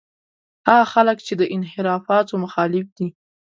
[0.67, 3.07] هغه خلک چې د انحرافاتو مخالف دي.